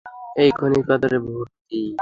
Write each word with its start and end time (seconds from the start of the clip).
এই 0.35 0.49
ভূত্বক 0.49 0.59
খনিজ 0.59 0.83
পাথরে 0.89 1.17
ভর্তি। 1.27 1.81